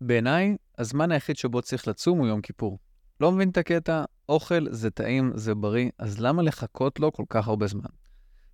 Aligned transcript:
בעיניי, 0.00 0.56
הזמן 0.78 1.12
היחיד 1.12 1.36
שבו 1.36 1.62
צריך 1.62 1.88
לצום 1.88 2.18
הוא 2.18 2.26
יום 2.26 2.40
כיפור. 2.40 2.78
לא 3.20 3.32
מבין 3.32 3.48
את 3.48 3.56
הקטע, 3.56 4.04
אוכל 4.28 4.66
זה 4.70 4.90
טעים, 4.90 5.32
זה 5.34 5.54
בריא, 5.54 5.90
אז 5.98 6.20
למה 6.20 6.42
לחכות 6.42 7.00
לו 7.00 7.12
כל 7.12 7.24
כך 7.28 7.48
הרבה 7.48 7.66
זמן? 7.66 7.90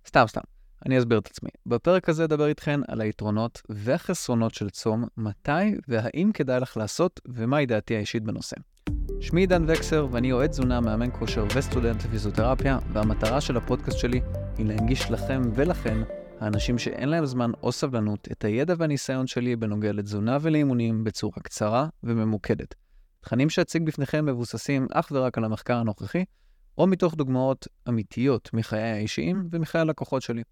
סתם, 0.07 0.23
סתם, 0.27 0.41
אני 0.85 0.99
אסביר 0.99 1.17
את 1.17 1.27
עצמי. 1.27 1.49
בפרק 1.65 2.09
הזה 2.09 2.23
אדבר 2.23 2.47
איתכן 2.47 2.79
על 2.87 3.01
היתרונות 3.01 3.61
והחסרונות 3.69 4.53
של 4.53 4.69
צום, 4.69 5.05
מתי 5.17 5.75
והאם 5.87 6.31
כדאי 6.33 6.59
לך 6.59 6.77
לעשות, 6.77 7.19
ומהי 7.27 7.65
דעתי 7.65 7.95
האישית 7.95 8.23
בנושא. 8.23 8.55
שמי 9.21 9.41
עידן 9.41 9.65
וקסר, 9.67 10.07
ואני 10.11 10.27
יועד 10.27 10.49
תזונה, 10.49 10.81
מאמן 10.81 11.09
כושר 11.19 11.45
וסטודנט 11.55 12.05
לפיזיותרפיה, 12.05 12.79
והמטרה 12.93 13.41
של 13.41 13.57
הפודקאסט 13.57 13.97
שלי 13.97 14.21
היא 14.57 14.65
להנגיש 14.65 15.11
לכם 15.11 15.41
ולכן, 15.55 15.97
האנשים 16.43 16.77
שאין 16.77 17.09
להם 17.09 17.25
זמן 17.25 17.51
או 17.63 17.71
סבלנות, 17.71 18.27
את 18.31 18.45
הידע 18.45 18.73
והניסיון 18.77 19.27
שלי 19.27 19.55
בנוגע 19.55 19.91
לתזונה 19.91 20.37
ולאימונים 20.41 21.03
בצורה 21.03 21.37
קצרה 21.43 21.87
וממוקדת. 22.03 22.75
תכנים 23.19 23.49
שאציג 23.49 23.85
בפניכם 23.85 24.25
מבוססים 24.25 24.87
אך 24.91 25.11
ורק 25.11 25.37
על 25.37 25.43
המחקר 25.43 25.77
הנוכחי, 25.77 26.25
או 26.77 26.87
מתוך 26.87 27.15
דוגמאות 27.15 27.67
אמיתיות 27.89 28.49
מחיי 28.53 28.81
האישיים 28.81 29.47
ומחיי 29.51 29.81
הלקוחות 29.81 30.21
שלי. 30.21 30.43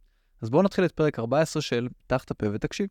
אז 0.41 0.49
בואו 0.49 0.63
נתחיל 0.63 0.85
את 0.85 0.91
פרק 0.91 1.19
14 1.19 1.61
של 1.61 1.87
פתח 2.07 2.23
את 2.23 2.31
הפה 2.31 2.47
ותקשיב. 2.53 2.87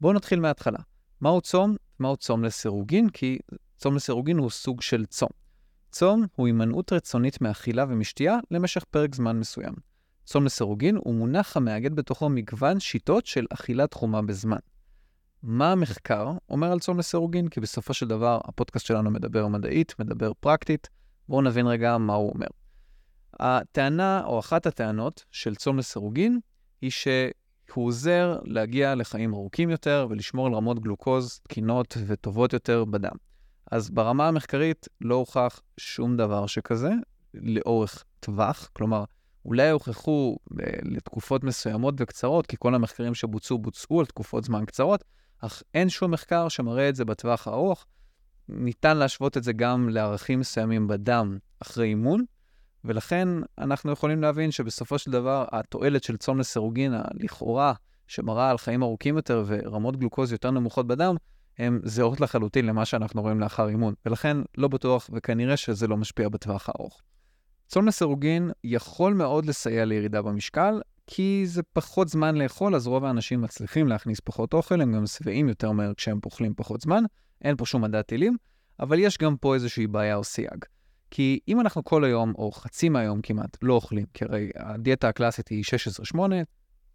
בואו 0.00 0.12
נתחיל 0.12 0.40
מההתחלה. 0.40 0.78
מהו 1.20 1.40
צום? 1.40 1.76
מהו 1.98 2.16
צום 2.16 2.44
לסירוגין? 2.44 3.10
כי 3.10 3.38
צום 3.76 3.96
לסירוגין 3.96 4.38
הוא 4.38 4.50
סוג 4.50 4.82
של 4.82 5.06
צום. 5.06 5.30
צום 5.90 6.26
הוא 6.36 6.46
הימנעות 6.46 6.92
רצונית 6.92 7.40
מאכילה 7.40 7.84
ומשתייה 7.88 8.38
למשך 8.50 8.84
פרק 8.90 9.14
זמן 9.14 9.38
מסוים. 9.38 9.95
צום 10.26 10.44
לסירוגין 10.44 10.96
הוא 10.96 11.14
מונח 11.14 11.56
המאגד 11.56 11.94
בתוכו 11.94 12.28
מגוון 12.28 12.80
שיטות 12.80 13.26
של 13.26 13.46
אכילה 13.50 13.86
תחומה 13.86 14.22
בזמן. 14.22 14.58
מה 15.42 15.72
המחקר 15.72 16.32
אומר 16.48 16.72
על 16.72 16.78
צום 16.78 16.98
לסירוגין? 16.98 17.48
כי 17.48 17.60
בסופו 17.60 17.94
של 17.94 18.08
דבר 18.08 18.40
הפודקאסט 18.44 18.86
שלנו 18.86 19.10
מדבר 19.10 19.46
מדעית, 19.46 19.94
מדבר 19.98 20.32
פרקטית. 20.40 20.88
בואו 21.28 21.42
נבין 21.42 21.66
רגע 21.66 21.98
מה 21.98 22.14
הוא 22.14 22.32
אומר. 22.34 22.46
הטענה, 23.40 24.22
או 24.24 24.38
אחת 24.38 24.66
הטענות 24.66 25.24
של 25.30 25.54
צום 25.54 25.78
לסירוגין, 25.78 26.40
היא 26.80 26.90
שהוא 26.90 27.32
עוזר 27.74 28.38
להגיע 28.44 28.94
לחיים 28.94 29.34
ארוכים 29.34 29.70
יותר 29.70 30.06
ולשמור 30.10 30.46
על 30.46 30.54
רמות 30.54 30.80
גלוקוז 30.80 31.40
תקינות 31.42 31.96
וטובות 32.06 32.52
יותר 32.52 32.84
בדם. 32.84 33.16
אז 33.70 33.90
ברמה 33.90 34.28
המחקרית 34.28 34.88
לא 35.00 35.14
הוכח 35.14 35.60
שום 35.76 36.16
דבר 36.16 36.46
שכזה 36.46 36.90
לאורך 37.34 38.04
טווח, 38.20 38.70
כלומר, 38.72 39.04
אולי 39.46 39.70
הוכחו 39.70 40.36
אה, 40.60 40.66
לתקופות 40.82 41.44
מסוימות 41.44 41.94
וקצרות, 41.98 42.46
כי 42.46 42.56
כל 42.58 42.74
המחקרים 42.74 43.14
שבוצעו 43.14 43.58
בוצעו 43.58 44.00
על 44.00 44.06
תקופות 44.06 44.44
זמן 44.44 44.64
קצרות, 44.64 45.04
אך 45.40 45.62
אין 45.74 45.88
שום 45.88 46.10
מחקר 46.10 46.48
שמראה 46.48 46.88
את 46.88 46.96
זה 46.96 47.04
בטווח 47.04 47.48
הארוך. 47.48 47.86
ניתן 48.48 48.96
להשוות 48.96 49.36
את 49.36 49.44
זה 49.44 49.52
גם 49.52 49.88
לערכים 49.88 50.40
מסוימים 50.40 50.88
בדם 50.88 51.38
אחרי 51.62 51.86
אימון, 51.86 52.24
ולכן 52.84 53.28
אנחנו 53.58 53.92
יכולים 53.92 54.22
להבין 54.22 54.50
שבסופו 54.50 54.98
של 54.98 55.10
דבר 55.10 55.44
התועלת 55.52 56.04
של 56.04 56.16
צום 56.16 56.38
לסירוגין, 56.38 56.94
לכאורה, 57.14 57.72
שמראה 58.06 58.50
על 58.50 58.58
חיים 58.58 58.82
ארוכים 58.82 59.16
יותר 59.16 59.44
ורמות 59.46 59.96
גלוקוז 59.96 60.32
יותר 60.32 60.50
נמוכות 60.50 60.86
בדם, 60.86 61.16
הן 61.58 61.80
זהות 61.84 62.20
לחלוטין 62.20 62.66
למה 62.66 62.84
שאנחנו 62.84 63.22
רואים 63.22 63.40
לאחר 63.40 63.68
אימון, 63.68 63.94
ולכן 64.06 64.36
לא 64.56 64.68
בטוח 64.68 65.10
וכנראה 65.12 65.56
שזה 65.56 65.86
לא 65.86 65.96
משפיע 65.96 66.28
בטווח 66.28 66.68
הארוך. 66.68 67.02
צום 67.66 67.86
לסירוגין 67.86 68.50
יכול 68.64 69.14
מאוד 69.14 69.46
לסייע 69.46 69.84
לירידה 69.84 70.22
במשקל, 70.22 70.80
כי 71.06 71.42
זה 71.46 71.62
פחות 71.62 72.08
זמן 72.08 72.36
לאכול, 72.36 72.74
אז 72.74 72.86
רוב 72.86 73.04
האנשים 73.04 73.40
מצליחים 73.40 73.88
להכניס 73.88 74.20
פחות 74.20 74.54
אוכל, 74.54 74.80
הם 74.80 74.92
גם 74.92 75.06
שבעים 75.06 75.48
יותר 75.48 75.72
מהר 75.72 75.94
כשהם 75.94 76.18
אוכלים 76.24 76.54
פחות 76.56 76.80
זמן, 76.80 77.04
אין 77.42 77.56
פה 77.56 77.66
שום 77.66 77.82
מדע 77.82 78.02
טילים, 78.02 78.36
אבל 78.80 78.98
יש 78.98 79.18
גם 79.18 79.36
פה 79.36 79.54
איזושהי 79.54 79.86
בעיה 79.86 80.16
או 80.16 80.24
סייג. 80.24 80.64
כי 81.10 81.40
אם 81.48 81.60
אנחנו 81.60 81.84
כל 81.84 82.04
היום, 82.04 82.32
או 82.38 82.52
חצי 82.52 82.88
מהיום 82.88 83.20
כמעט, 83.22 83.56
לא 83.62 83.74
אוכלים, 83.74 84.06
כי 84.14 84.24
הרי 84.24 84.50
הדיאטה 84.56 85.08
הקלאסית 85.08 85.48
היא 85.48 85.64
16-8, 86.14 86.18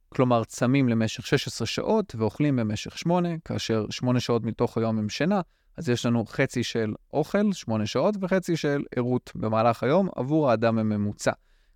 כלומר 0.10 0.44
צמים 0.44 0.90
למשך 0.90 1.28
16 1.28 1.68
שעות 1.68 2.16
ואוכלים 2.18 2.56
במשך 2.56 2.98
8, 2.98 3.30
כאשר 3.46 3.86
8 3.90 4.20
שעות 4.20 4.44
מתוך 4.44 4.78
היום 4.78 4.98
הם 4.98 5.10
שינה, 5.10 5.42
אז 5.78 5.90
יש 5.90 6.06
לנו 6.06 6.26
חצי 6.26 6.64
של 6.64 6.94
אוכל, 7.14 7.54
8 7.54 7.86
שעות, 7.86 8.16
וחצי 8.22 8.58
של 8.58 8.84
ערות 8.96 9.32
במהלך 9.36 9.84
היום 9.84 10.10
עבור 10.16 10.52
האדם 10.52 10.78
הממוצע. 10.80 11.32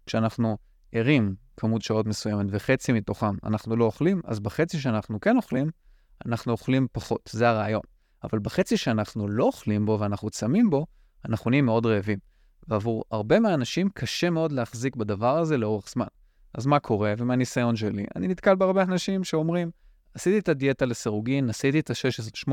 כשאנחנו 0.06 0.58
ערים 0.92 1.36
כמות 1.58 1.82
שעות 1.82 2.06
מסוימת 2.06 2.46
וחצי 2.50 2.92
מתוכם 2.92 3.36
אנחנו 3.44 3.76
לא 3.76 3.86
אוכלים, 3.86 4.22
אז 4.26 4.40
בחצי 4.40 4.80
שאנחנו 4.80 5.20
כן 5.20 5.38
אוכלים, 5.38 5.70
אנחנו 6.26 6.52
אוכלים 6.52 6.88
פחות, 6.92 7.30
זה 7.32 7.50
הרעיון. 7.50 7.82
אבל 8.24 8.40
בחצי 8.40 8.78
שאנחנו 8.78 9.28
לא 9.28 9.44
אוכלים 9.44 9.86
בו 9.86 9.98
ואנחנו 10.00 10.30
צמים 10.30 10.70
בו, 10.70 10.86
אנחנו 11.30 11.50
נהיים 11.50 11.66
מאוד 11.66 11.86
רעבים. 11.86 12.20
ועבור 12.68 13.04
הרבה 13.12 13.40
מהאנשים 13.40 13.90
קשה 13.90 14.30
מאוד 14.30 14.52
להחזיק 14.52 14.96
בדבר 14.96 15.38
הזה 15.38 15.58
לאורך 15.58 15.90
זמן. 15.90 16.06
אז 16.54 16.66
מה 16.66 16.80
קורה, 16.80 17.14
ומהניסיון 17.18 17.76
שלי, 17.76 18.06
אני 18.16 18.28
נתקל 18.28 18.56
בהרבה 18.56 18.82
אנשים 18.82 19.24
שאומרים, 19.24 19.72
עשיתי 20.14 20.40
את 20.40 20.50
הדיאטה 20.50 20.86
לסירוגין, 20.86 21.50
עשיתי 21.50 21.80
את 21.80 21.90
ה-16-8, 21.90 22.52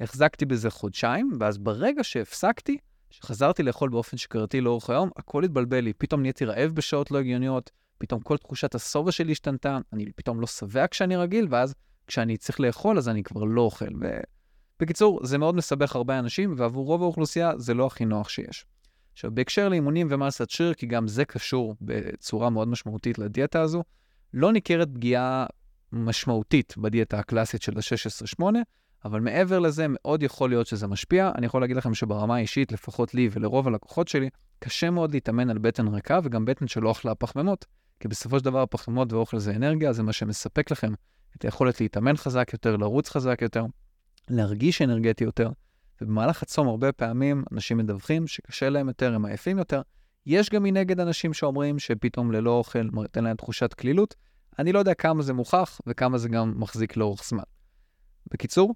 החזקתי 0.00 0.44
בזה 0.44 0.70
חודשיים, 0.70 1.32
ואז 1.40 1.58
ברגע 1.58 2.04
שהפסקתי, 2.04 2.78
כשחזרתי 3.10 3.62
לאכול 3.62 3.90
באופן 3.90 4.16
שגרתי 4.16 4.60
לאורך 4.60 4.90
היום, 4.90 5.10
הכל 5.16 5.44
התבלבל 5.44 5.80
לי. 5.80 5.92
פתאום 5.92 6.22
נהייתי 6.22 6.44
רעב 6.44 6.70
בשעות 6.74 7.10
לא 7.10 7.18
הגיוניות, 7.18 7.70
פתאום 7.98 8.20
כל 8.20 8.36
תחושת 8.36 8.74
השובע 8.74 9.12
שלי 9.12 9.32
השתנתה, 9.32 9.78
אני 9.92 10.12
פתאום 10.12 10.40
לא 10.40 10.46
שבע 10.46 10.86
כשאני 10.90 11.16
רגיל, 11.16 11.46
ואז 11.50 11.74
כשאני 12.06 12.36
צריך 12.36 12.60
לאכול 12.60 12.98
אז 12.98 13.08
אני 13.08 13.22
כבר 13.22 13.44
לא 13.44 13.60
אוכל. 13.62 13.88
בקיצור, 14.80 15.20
זה 15.22 15.38
מאוד 15.38 15.54
מסבך 15.54 15.96
הרבה 15.96 16.18
אנשים, 16.18 16.54
ועבור 16.56 16.86
רוב 16.86 17.02
האוכלוסייה 17.02 17.52
זה 17.56 17.74
לא 17.74 17.86
הכי 17.86 18.04
נוח 18.04 18.28
שיש. 18.28 18.66
עכשיו, 19.12 19.30
בהקשר 19.34 19.68
לאימונים 19.68 20.06
ומסת 20.10 20.50
שריר, 20.50 20.74
כי 20.74 20.86
גם 20.86 21.08
זה 21.08 21.24
קשור 21.24 21.74
בצורה 21.80 22.50
מאוד 22.50 22.68
משמעותית 22.68 23.18
לדיאטה 23.18 23.60
הזו, 23.60 23.84
לא 24.34 24.52
ניכרת 24.52 24.88
פגיעה 24.94 25.46
משמעותית 25.92 26.74
בדיאטה 26.78 27.18
הקלאסית 27.18 27.62
של 27.62 27.72
ה-16-8, 27.78 28.42
אבל 29.04 29.20
מעבר 29.20 29.58
לזה, 29.58 29.86
מאוד 29.88 30.22
יכול 30.22 30.50
להיות 30.50 30.66
שזה 30.66 30.86
משפיע. 30.86 31.30
אני 31.38 31.46
יכול 31.46 31.60
להגיד 31.60 31.76
לכם 31.76 31.94
שברמה 31.94 32.36
האישית, 32.36 32.72
לפחות 32.72 33.14
לי 33.14 33.28
ולרוב 33.32 33.68
הלקוחות 33.68 34.08
שלי, 34.08 34.28
קשה 34.58 34.90
מאוד 34.90 35.12
להתאמן 35.12 35.50
על 35.50 35.58
בטן 35.58 35.88
ריקה 35.88 36.20
וגם 36.24 36.44
בטן 36.44 36.66
שלא 36.66 36.92
אכלה 36.92 37.14
פחמימות, 37.14 37.64
כי 38.00 38.08
בסופו 38.08 38.38
של 38.38 38.44
דבר 38.44 38.62
הפחמימות 38.62 39.12
ואוכל 39.12 39.38
זה 39.38 39.56
אנרגיה, 39.56 39.92
זה 39.92 40.02
מה 40.02 40.12
שמספק 40.12 40.70
לכם 40.70 40.92
את 41.36 41.42
היכולת 41.42 41.80
להתאמן 41.80 42.16
חזק 42.16 42.50
יותר, 42.52 42.76
לרוץ 42.76 43.08
חזק 43.08 43.38
יותר, 43.42 43.64
להרגיש 44.30 44.82
אנרגטי 44.82 45.24
יותר. 45.24 45.50
ובמהלך 46.00 46.42
הצום 46.42 46.68
הרבה 46.68 46.92
פעמים 46.92 47.44
אנשים 47.52 47.76
מדווחים 47.76 48.26
שקשה 48.26 48.68
להם 48.68 48.88
יותר, 48.88 49.14
הם 49.14 49.24
עייפים 49.24 49.58
יותר. 49.58 49.82
יש 50.26 50.50
גם 50.50 50.62
מנגד 50.62 51.00
אנשים 51.00 51.34
שאומרים 51.34 51.78
שפתאום 51.78 52.32
ללא 52.32 52.50
אוכל 52.50 52.82
נותן 52.82 53.24
להם 53.24 53.36
תחושת 53.36 53.74
כלילות. 53.74 54.14
אני 54.58 54.72
לא 54.72 54.78
יודע 54.78 54.94
כמה 54.94 55.22
זה 55.22 55.32
מוכח 55.32 55.80
וכמה 55.86 56.18
זה 56.18 56.28
גם 56.28 56.54
מחזיק 56.56 56.96
לאורך 56.96 57.24
זמן. 57.24 57.42
בקיצור, 58.32 58.74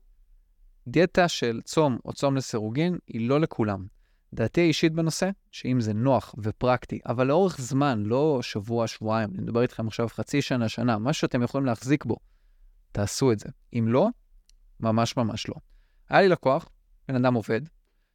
דיאטה 0.87 1.29
של 1.29 1.61
צום 1.65 1.99
או 2.05 2.13
צום 2.13 2.37
לסירוגין 2.37 2.99
היא 3.07 3.29
לא 3.29 3.41
לכולם. 3.41 3.87
דעתי 4.35 4.61
האישית 4.61 4.93
בנושא, 4.93 5.31
שאם 5.51 5.81
זה 5.81 5.93
נוח 5.93 6.35
ופרקטי, 6.39 6.99
אבל 7.07 7.27
לאורך 7.27 7.61
זמן, 7.61 8.03
לא 8.07 8.39
שבוע, 8.43 8.87
שבועיים, 8.87 9.31
אני 9.35 9.43
מדבר 9.43 9.63
איתכם 9.63 9.87
עכשיו 9.87 10.09
חצי 10.09 10.43
שנה, 10.43 10.69
שנה, 10.69 10.99
מה 10.99 11.13
שאתם 11.13 11.43
יכולים 11.43 11.67
להחזיק 11.67 12.05
בו, 12.05 12.17
תעשו 12.93 13.33
את 13.33 13.39
זה. 13.39 13.49
אם 13.73 13.85
לא, 13.89 14.09
ממש 14.81 15.17
ממש 15.17 15.49
לא. 15.49 15.55
היה 16.09 16.21
לי 16.21 16.29
לקוח, 16.29 16.69
בן 17.09 17.15
אדם 17.17 17.35
עובד, 17.35 17.61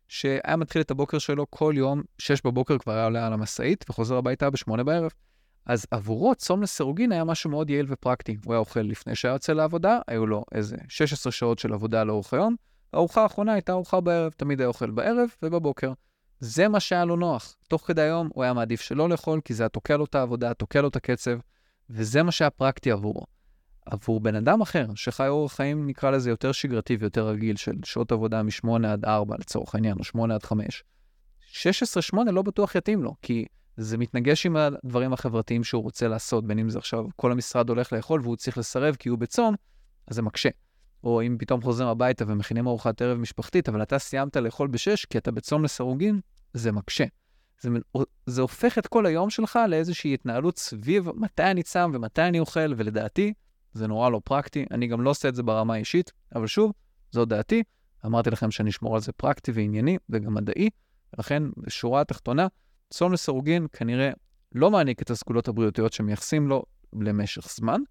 שהיה 0.08 0.56
מתחיל 0.56 0.82
את 0.82 0.92
הבוקר 0.92 1.18
שלו 1.18 1.46
כל 1.50 1.74
יום, 1.78 2.02
6 2.18 2.42
בבוקר 2.42 2.78
כבר 2.78 2.94
היה 2.94 3.04
עולה 3.04 3.28
על 3.28 3.34
המשאית 3.34 3.86
וחוזר 3.90 4.16
הביתה 4.16 4.50
ב-8 4.50 4.84
בערב. 4.84 5.12
אז 5.66 5.86
עבורו 5.92 6.36
צום 6.36 6.62
לסירוגין 6.62 7.12
היה 7.12 7.24
משהו 7.24 7.50
מאוד 7.50 7.70
יעיל 7.70 7.86
ופרקטי. 7.90 8.38
הוא 8.46 8.54
היה 8.54 8.60
אוכל 8.60 8.80
לפני 8.80 9.16
שהיה 9.16 9.34
יוצא 9.34 9.54
לעבודה, 9.54 10.00
היו 10.08 10.28
לו 10.28 10.44
איזה 10.52 10.78
16 10.88 11.32
שעות 11.32 11.60
של 11.60 11.74
עבודה 11.74 12.04
לאורך 12.04 12.34
היום, 12.34 12.56
הארוחה 12.94 13.24
האחרונה 13.24 13.54
הייתה 13.54 13.72
ארוחה 13.72 14.02
בערב, 14.02 14.32
תמיד 14.38 14.60
היה 14.60 14.68
אוכל 14.68 14.90
בערב 14.90 15.30
ובבוקר. 15.44 15.94
זה 16.40 16.68
מה 16.68 16.80
שהיה 16.80 17.06
לו 17.06 17.16
נוח. 17.16 17.56
תוך 17.68 17.88
כדי 17.88 18.02
היום 18.02 18.30
הוא 18.34 18.44
היה 18.44 18.54
מעדיף 18.54 18.82
שלא 18.82 19.10
לאכול, 19.10 19.42
כי 19.46 19.54
זה 19.54 19.64
היה 19.64 19.70
תוקע 19.70 19.98
לו 19.98 20.06
את 20.06 20.16
העבודה, 20.16 20.54
תוקע 20.54 20.82
לו 20.82 20.88
את 20.88 20.96
הקצב, 20.96 21.38
וזה 21.90 22.24
מה 22.24 22.32
שהיה 22.32 22.50
פרקטי 22.50 22.92
עבורו. 22.92 23.26
עבור 23.86 24.20
בן 24.20 24.36
אדם 24.36 24.62
אחר, 24.62 24.86
שחי 24.96 25.28
אורח 25.28 25.54
חיים, 25.54 25.88
נקרא 25.88 26.12
לזה, 26.12 26.30
יותר 26.30 26.52
שגרתי 26.52 26.96
ויותר 27.00 27.28
רגיל, 27.28 27.56
של 27.56 27.76
שעות 27.84 28.12
עבודה 28.12 28.44
מ-8 28.44 28.88
עד 28.88 29.06
4 29.06 29.36
לצורך 29.40 29.76
העניין, 29.76 29.98
או 30.00 30.04
8 30.04 30.36
עד 30.36 30.44
5, 30.44 30.84
16-8 31.54 32.32
לא 32.32 32.42
בטוח 32.42 32.76
יתאים 32.76 33.04
לו, 33.04 33.16
כי 33.22 33.46
זה 33.78 33.98
מתנגש 33.98 34.46
עם 34.46 34.56
הדברים 34.56 35.14
החברתיים 35.14 35.64
שהוא 35.64 35.84
רוצה 35.84 36.08
לעשות, 36.08 36.48
בין 36.48 36.60
אם 36.60 36.70
זה 36.70 36.80
עכשיו 36.80 37.06
כל 37.16 37.32
המשרד 37.32 37.70
הולך 37.70 37.94
לאכול 37.94 38.22
והוא 38.22 38.36
צריך 38.36 38.58
לסרב 38.58 38.96
כי 38.96 39.10
הוא 39.10 39.20
בצום, 39.20 39.56
אז 40.08 40.16
זה 40.16 40.22
מקשה. 40.22 40.50
או 41.04 41.22
אם 41.22 41.36
פתאום 41.40 41.62
חוזרים 41.62 41.90
הביתה 41.90 42.26
ומכינים 42.28 42.68
ארוחת 42.68 43.02
ערב 43.02 43.18
משפחתית, 43.18 43.70
אבל 43.70 43.82
אתה 43.82 44.00
סיימת 44.00 44.38
לאכול 44.38 44.68
בשש 44.68 45.06
כי 45.06 45.18
אתה 45.18 45.32
בצום 45.32 45.64
לסירוגין, 45.64 46.20
זה 46.54 46.72
מקשה. 46.72 47.06
זה, 47.62 47.70
זה 48.26 48.42
הופך 48.42 48.78
את 48.78 48.88
כל 48.88 49.06
היום 49.06 49.30
שלך 49.30 49.60
לאיזושהי 49.70 50.14
התנהלות 50.14 50.60
סביב 50.60 51.10
מתי 51.16 51.44
אני 51.44 51.64
צם 51.64 51.92
ומתי 51.94 52.22
אני 52.22 52.40
אוכל, 52.40 52.74
ולדעתי, 52.78 53.34
זה 53.74 53.88
נורא 53.88 54.10
לא 54.10 54.22
פרקטי. 54.24 54.66
אני 54.72 54.88
גם 54.88 55.02
לא 55.02 55.10
עושה 55.10 55.30
את 55.30 55.36
זה 55.36 55.44
ברמה 55.44 55.74
האישית, 55.74 56.12
אבל 56.36 56.48
שוב, 56.48 56.72
זו 57.12 57.26
דעתי. 57.26 57.64
אמרתי 58.06 58.30
לכם 58.30 58.52
שאני 58.52 58.70
אשמור 58.70 58.96
על 58.96 59.02
זה 59.02 59.12
פרקטי 59.12 59.52
וענייני 59.52 59.98
וגם 60.10 60.34
מדעי, 60.34 60.70
ולכן, 61.14 61.44
בשורה 61.58 62.02
התחתונה, 62.02 62.48
צום 62.96 63.14
לסירוגין 63.14 63.68
כנראה 63.74 64.12
לא 64.56 64.72
מעניק 64.72 65.02
את 65.02 65.10
הסגולות 65.10 65.48
הבריאותיות 65.48 65.94
שמייחסים 65.94 66.48
לו 66.48 66.64
למשך 66.94 67.48
זמן, 67.56 67.82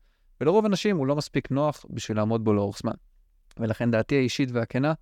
ולרוב 0.41 0.65
אנשים 0.65 0.97
הוא 0.97 1.07
לא 1.07 1.17
מספיק 1.17 1.51
נוח 1.51 1.85
בשביל 1.91 2.17
לעמוד 2.17 2.45
בו 2.45 2.53
לאורך 2.53 2.79
זמן. 2.79 2.93
ולכן 3.59 3.91
דעתי 3.91 4.17
האישית 4.17 4.49
והכנה, 4.53 4.93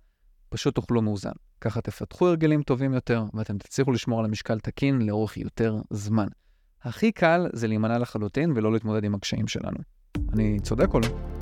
פשוט 0.49 0.75
תאכלו 0.75 1.01
מאוזן. 1.01 1.31
ככה 1.61 1.81
תפתחו 1.81 2.27
הרגלים 2.27 2.63
טובים 2.63 2.93
יותר, 2.93 3.23
ואתם 3.33 3.57
תצליחו 3.57 3.91
לשמור 3.91 4.19
על 4.19 4.25
המשקל 4.25 4.59
תקין 4.59 5.01
לאורך 5.01 5.37
יותר 5.37 5.77
זמן. 5.89 6.27
הכי 6.81 7.11
קל 7.11 7.49
זה 7.53 7.67
להימנע 7.67 7.97
לחלוטין 7.97 8.51
ולא 8.55 8.73
להתמודד 8.73 9.03
עם 9.03 9.15
הקשיים 9.15 9.47
שלנו. 9.47 9.77
אני 10.33 10.59
צודק 10.59 10.93
או 10.93 10.99
לא? 10.99 11.32